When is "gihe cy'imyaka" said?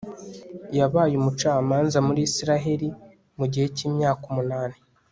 3.51-4.23